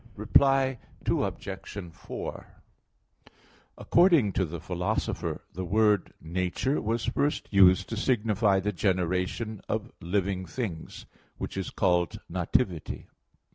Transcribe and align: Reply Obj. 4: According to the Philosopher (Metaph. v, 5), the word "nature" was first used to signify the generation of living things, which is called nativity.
Reply 0.15 0.79
Obj. 1.05 1.47
4: 1.91 2.47
According 3.77 4.33
to 4.33 4.45
the 4.45 4.59
Philosopher 4.59 5.33
(Metaph. 5.33 5.35
v, 5.35 5.37
5), 5.37 5.41
the 5.53 5.63
word 5.65 6.13
"nature" 6.19 6.81
was 6.81 7.05
first 7.05 7.47
used 7.53 7.87
to 7.89 7.95
signify 7.97 8.59
the 8.59 8.73
generation 8.73 9.61
of 9.69 9.91
living 10.01 10.47
things, 10.47 11.05
which 11.37 11.55
is 11.55 11.69
called 11.69 12.19
nativity. 12.27 13.09